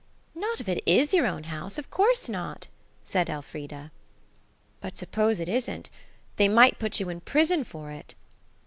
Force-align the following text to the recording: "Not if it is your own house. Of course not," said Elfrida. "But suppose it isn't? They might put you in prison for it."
"Not 0.33 0.59
if 0.59 0.67
it 0.67 0.81
is 0.87 1.13
your 1.13 1.27
own 1.27 1.43
house. 1.43 1.77
Of 1.77 1.91
course 1.91 2.27
not," 2.27 2.65
said 3.05 3.29
Elfrida. 3.29 3.91
"But 4.79 4.97
suppose 4.97 5.39
it 5.39 5.47
isn't? 5.47 5.91
They 6.37 6.47
might 6.47 6.79
put 6.79 6.99
you 6.99 7.09
in 7.09 7.21
prison 7.21 7.63
for 7.63 7.91
it." 7.91 8.15